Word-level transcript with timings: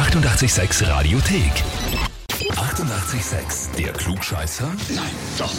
886 0.00 0.80
Radiothek. 0.88 2.09
88,6. 2.60 3.74
Der 3.78 3.90
Klugscheißer? 3.94 4.66
Nein, 4.94 5.04
doch. 5.38 5.50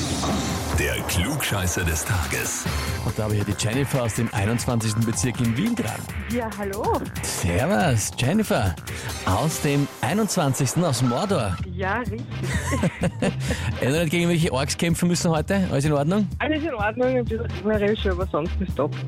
Der 0.77 0.93
Klugscheißer 1.07 1.83
des 1.83 2.05
Tages. 2.05 2.63
Und 3.03 3.17
da 3.17 3.23
habe 3.23 3.33
ich 3.33 3.39
ja 3.39 3.45
die 3.45 3.55
Jennifer 3.57 4.03
aus 4.03 4.13
dem 4.13 4.31
21. 4.31 4.93
Bezirk 5.03 5.39
in 5.41 5.57
Wien 5.57 5.75
dran. 5.75 5.99
Ja, 6.31 6.47
hallo. 6.59 7.01
Servus, 7.23 8.11
Jennifer. 8.19 8.75
Aus 9.25 9.61
dem 9.61 9.87
21. 10.01 10.77
aus 10.83 11.01
Mordor. 11.01 11.57
Ja, 11.73 11.97
richtig. 12.01 12.21
Nicht 13.81 14.11
gegen 14.11 14.29
welche 14.29 14.53
Orks 14.53 14.77
kämpfen 14.77 15.07
müssen 15.07 15.31
heute? 15.31 15.67
Alles 15.71 15.85
in 15.85 15.93
Ordnung? 15.93 16.27
Alles 16.37 16.63
in 16.63 16.73
Ordnung, 16.75 17.17
ein 17.17 17.25
bisschen 17.25 17.47
regnerisch, 17.65 18.05
aber 18.05 18.27
sonst 18.31 18.53
ist 18.61 18.75
top. 18.75 18.95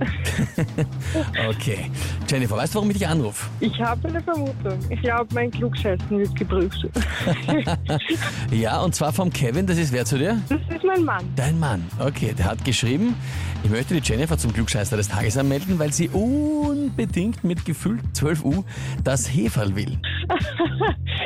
Okay. 1.49 1.91
Jennifer, 2.27 2.57
weißt 2.57 2.73
du, 2.73 2.77
warum 2.77 2.89
ich 2.89 2.97
dich 2.97 3.07
anrufe? 3.07 3.45
Ich 3.59 3.79
habe 3.79 4.07
eine 4.07 4.21
Vermutung. 4.21 4.79
Ich 4.89 5.01
glaube, 5.01 5.27
mein 5.33 5.51
Klugscheißen 5.51 6.09
wird 6.09 6.35
geprüft. 6.35 6.87
Ja, 8.51 8.81
und 8.81 8.95
zwar 8.95 9.13
vom 9.13 9.31
Kevin, 9.31 9.65
das 9.65 9.77
ist 9.77 9.91
wer 9.91 10.05
zu 10.05 10.17
dir? 10.17 10.41
Das 10.49 10.59
ist 10.75 10.83
mein 10.83 11.03
Mann. 11.03 11.23
Dein 11.35 11.59
Mann. 11.59 11.83
Okay, 11.99 12.33
der 12.37 12.45
hat 12.45 12.63
geschrieben, 12.63 13.15
ich 13.63 13.69
möchte 13.69 13.99
die 13.99 14.01
Jennifer 14.07 14.37
zum 14.37 14.53
Klugscheißer 14.53 14.97
des 14.97 15.07
Tages 15.07 15.37
anmelden, 15.37 15.79
weil 15.79 15.91
sie 15.91 16.09
unbedingt 16.09 17.43
mit 17.43 17.65
gefühlt 17.65 18.01
12 18.13 18.45
U 18.45 18.63
das 19.03 19.33
Heferl 19.33 19.75
will. 19.75 19.97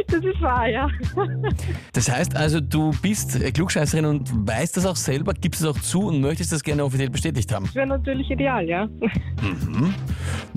Das 0.10 0.24
ist 0.24 0.42
wahr, 0.42 0.68
ja. 0.70 0.88
Das 1.94 2.10
heißt 2.10 2.36
also, 2.36 2.62
du 2.62 2.92
bist 3.02 3.36
äh, 3.42 3.52
Klugscheißerin 3.52 4.06
und 4.06 4.48
weißt 4.48 4.78
das 4.78 4.86
auch 4.86 4.96
selber, 4.96 5.34
gibst 5.34 5.62
es 5.62 5.68
auch 5.68 5.78
zu 5.80 6.08
und 6.08 6.22
möchtest 6.22 6.54
das 6.54 6.64
gerne 6.64 6.86
offiziell 6.86 7.10
bestätigt 7.10 7.54
haben. 7.54 7.66
Das 7.66 7.76
wäre 7.76 7.88
natürlich 7.88 8.30
ideal, 8.32 8.66
ja. 8.66 8.88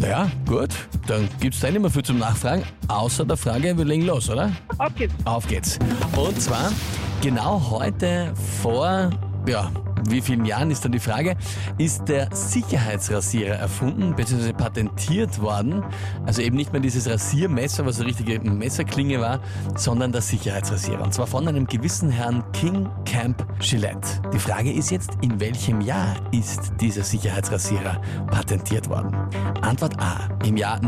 Naja, 0.01 0.31
gut, 0.47 0.71
dann 1.07 1.29
gibt 1.41 1.55
es 1.55 1.61
da 1.61 1.71
nicht 1.71 1.81
mehr 1.81 1.91
viel 1.91 2.03
zum 2.03 2.19
Nachfragen, 2.19 2.63
außer 2.89 3.27
der 3.27 3.37
Frage, 3.37 3.77
wir 3.77 3.85
legen 3.85 4.07
los, 4.07 4.31
oder? 4.31 4.51
Auf 4.79 4.95
geht's. 4.95 5.15
Auf 5.27 5.47
geht's. 5.47 5.79
Und 6.17 6.41
zwar 6.41 6.73
genau 7.21 7.61
heute 7.71 8.33
vor, 8.63 9.11
ja, 9.47 9.71
wie 10.09 10.21
vielen 10.21 10.45
Jahren 10.45 10.71
ist 10.71 10.85
dann 10.85 10.93
die 10.93 10.99
Frage, 10.99 11.37
ist 11.79 12.09
der 12.09 12.29
Sicherheitsrasierer 12.35 13.55
erfunden 13.55 14.15
bzw. 14.15 14.53
patentiert 14.53 15.41
worden. 15.41 15.85
Also 16.27 16.43
eben 16.43 16.57
nicht 16.57 16.73
mehr 16.73 16.81
dieses 16.81 17.09
Rasiermesser, 17.09 17.87
was 17.87 17.99
eine 17.99 18.09
richtige 18.09 18.41
Messerklinge 18.41 19.21
war, 19.21 19.41
sondern 19.77 20.13
der 20.13 20.23
Sicherheitsrasierer. 20.23 21.03
Und 21.03 21.15
zwar 21.15 21.27
von 21.27 21.47
einem 21.47 21.67
gewissen 21.67 22.11
Herrn 22.11 22.45
King 22.53 22.89
Camp 23.05 23.47
Gillette. 23.61 24.21
Die 24.33 24.39
Frage 24.39 24.73
ist 24.73 24.91
jetzt, 24.91 25.11
in 25.23 25.41
welchem 25.41 25.81
Jahr 25.81 26.17
ist 26.33 26.73
dieser 26.81 27.03
Sicherheitsrasierer 27.03 28.01
patentiert 28.31 28.89
worden? 28.89 29.15
Antwort 29.63 30.01
A, 30.01 30.29
im 30.45 30.57
Jahr 30.57 30.81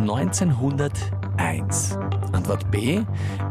1901. 1.38 1.98
Antwort 2.32 2.70
B 2.70 3.00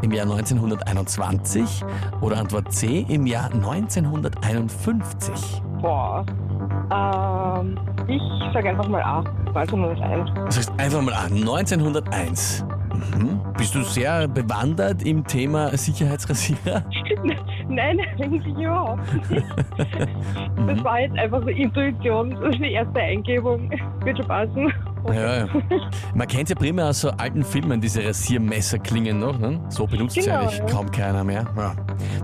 im 0.02 0.12
Jahr 0.12 0.24
1921 0.24 1.84
oder 2.20 2.38
Antwort 2.38 2.72
C 2.72 3.06
im 3.08 3.26
Jahr 3.26 3.50
1951. 3.52 5.62
Boah. 5.80 6.24
Ähm, 6.90 7.78
ich 8.08 8.22
sage 8.52 8.70
einfach 8.70 8.88
mal 8.88 9.02
A. 9.02 9.24
Also 9.54 9.76
nur 9.76 9.94
das 9.94 10.00
ein. 10.00 10.30
Das 10.46 10.58
heißt 10.58 10.72
einfach 10.78 11.02
mal 11.02 11.14
an, 11.14 11.32
1901. 11.32 12.64
Mhm. 13.16 13.40
Bist 13.56 13.74
du 13.74 13.82
sehr 13.82 14.28
bewandert 14.28 15.02
im 15.04 15.24
Thema 15.26 15.76
Sicherheitsrasierer? 15.76 16.84
Nein, 17.68 18.00
eigentlich 18.20 18.46
überhaupt 18.46 19.00
nicht. 19.30 19.44
Das 20.66 20.84
war 20.84 21.00
jetzt 21.00 21.18
einfach 21.18 21.42
so 21.42 21.48
Intuition, 21.48 22.30
das 22.30 22.54
ist 22.54 22.58
die 22.58 22.72
erste 22.72 23.00
Eingebung. 23.00 23.70
Wird 24.04 24.18
schon 24.18 24.26
passen. 24.26 24.72
Ja, 25.08 25.36
ja. 25.38 25.46
Man 26.14 26.28
kennt 26.28 26.48
ja 26.48 26.54
primär 26.54 26.88
aus 26.88 27.00
so 27.00 27.10
alten 27.10 27.44
Filmen 27.44 27.80
diese 27.80 28.04
Rasiermesserklingen 28.04 29.18
noch. 29.18 29.38
Ne? 29.38 29.60
So 29.68 29.86
benutzt 29.86 30.14
Genau, 30.16 30.40
eigentlich 30.40 30.58
ja. 30.58 30.66
kaum 30.66 30.90
keiner 30.90 31.24
mehr. 31.24 31.44
Ja. 31.56 31.74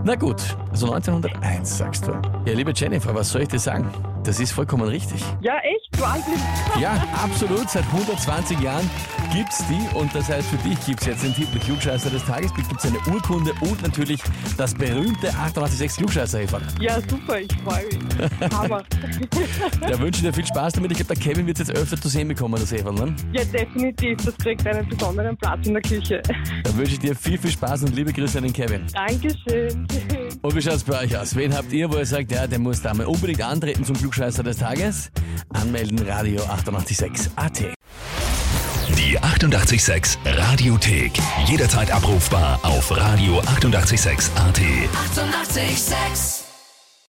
Na 0.04 0.14
gut, 0.14 0.56
also 0.70 0.92
1901 0.92 1.78
sagst 1.78 2.06
du. 2.06 2.12
Ja, 2.46 2.52
liebe 2.54 2.72
Jennifer, 2.74 3.14
was 3.14 3.30
soll 3.30 3.42
ich 3.42 3.48
dir 3.48 3.58
sagen? 3.58 3.86
Das 4.28 4.40
ist 4.40 4.52
vollkommen 4.52 4.86
richtig. 4.86 5.24
Ja, 5.40 5.56
echt? 5.60 5.98
Wahnsinn. 5.98 6.34
Ja, 6.78 7.02
absolut. 7.24 7.70
Seit 7.70 7.84
120 7.84 8.60
Jahren 8.60 8.84
gibt's 9.32 9.64
die 9.68 9.96
und 9.96 10.14
das 10.14 10.28
heißt 10.28 10.48
für 10.48 10.58
dich 10.68 10.78
gibt's 10.84 11.06
jetzt 11.06 11.24
den 11.24 11.34
Titel 11.34 11.58
Klugscheißer 11.58 12.10
des 12.10 12.26
Tages, 12.26 12.52
gibt's 12.54 12.84
eine 12.84 12.98
Urkunde 13.10 13.54
und 13.62 13.80
natürlich 13.80 14.20
das 14.58 14.74
berühmte 14.74 15.28
886 15.30 15.96
klugscheißer 15.96 16.40
-Häferl. 16.40 16.60
Ja, 16.78 17.00
super, 17.08 17.40
ich 17.40 17.48
freue 17.64 17.86
mich. 17.86 18.52
Hammer. 18.52 18.82
Da 19.80 19.98
wünsche 19.98 20.18
ich 20.18 20.26
dir 20.26 20.34
viel 20.34 20.46
Spaß 20.46 20.74
damit. 20.74 20.90
Ich 20.90 20.98
glaube, 20.98 21.14
der 21.14 21.22
Kevin 21.22 21.46
wird 21.46 21.58
jetzt 21.58 21.70
öfter 21.70 21.98
zu 21.98 22.08
sehen 22.08 22.28
bekommen, 22.28 22.60
das 22.60 22.70
Häferl. 22.70 22.92
Ne? 22.92 23.16
Ja, 23.32 23.44
definitiv. 23.44 24.18
Das 24.26 24.36
kriegt 24.36 24.66
einen 24.66 24.86
besonderen 24.86 25.38
Platz 25.38 25.66
in 25.66 25.72
der 25.72 25.82
Küche. 25.82 26.20
Da 26.64 26.76
wünsche 26.76 26.92
ich 26.92 26.98
dir 26.98 27.16
viel, 27.16 27.38
viel 27.38 27.50
Spaß 27.50 27.84
und 27.84 27.96
liebe 27.96 28.12
Grüße 28.12 28.36
an 28.36 28.44
den 28.44 28.52
Kevin. 28.52 28.84
Dankeschön. 28.92 29.86
Und 30.42 30.54
wie 30.54 30.62
schaut's 30.62 30.84
bei 30.84 31.04
euch 31.04 31.16
aus? 31.16 31.34
Wen 31.34 31.54
habt 31.54 31.72
ihr, 31.72 31.90
wo 31.90 31.96
ihr 31.96 32.06
sagt, 32.06 32.30
ja, 32.30 32.46
der 32.46 32.58
muss 32.58 32.82
da 32.82 32.94
mal 32.94 33.06
unbedingt 33.06 33.42
antreten 33.42 33.84
zum 33.84 33.96
Klugscheißer 33.96 34.42
des 34.42 34.58
Tages? 34.58 35.10
Anmelden, 35.52 35.98
Radio 36.00 36.42
886 36.44 37.30
AT. 37.36 37.58
Die 38.96 39.18
88,6 39.18 40.16
Radiothek. 40.24 41.12
Jederzeit 41.46 41.90
abrufbar 41.90 42.58
auf 42.62 42.90
radio886.at. 42.90 44.58
88,6. 44.58 45.58
Eighty-eight, 45.58 45.78
sex. 45.78 46.47